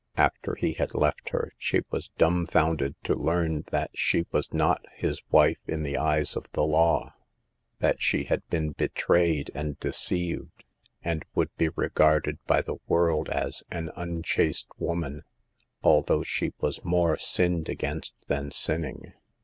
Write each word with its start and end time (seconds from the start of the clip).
After 0.17 0.55
he 0.55 0.73
had 0.73 0.95
left 0.95 1.29
her 1.29 1.53
she 1.59 1.81
was 1.91 2.09
dumbfounded 2.17 2.95
to 3.03 3.13
learn 3.13 3.65
that 3.69 3.91
she 3.93 4.25
was 4.31 4.51
not 4.51 4.83
his 4.93 5.21
wife 5.29 5.59
in 5.67 5.83
the 5.83 5.95
eyes 5.95 6.35
of 6.35 6.51
the 6.53 6.61
A 6.63 6.65
LOST 6.65 6.73
WOMAN 6.73 7.03
BAYED. 7.05 7.83
125 7.83 7.85
law; 7.85 7.87
that 7.87 8.01
she 8.01 8.23
had 8.23 8.47
been 8.49 8.71
betrayed 8.71 9.51
and 9.53 9.79
de 9.79 9.89
ceived, 9.89 10.63
and 11.03 11.23
would 11.35 11.55
be 11.55 11.69
regarded 11.69 12.39
by 12.47 12.63
the 12.63 12.77
world 12.87 13.29
as 13.29 13.61
an 13.69 13.91
unchaste 13.95 14.65
woman, 14.79 15.21
although 15.83 16.23
she 16.23 16.51
was 16.59 16.83
more 16.83 17.15
sinned 17.19 17.69
against 17.69 18.15
than 18.25 18.49
sinning. 18.49 19.13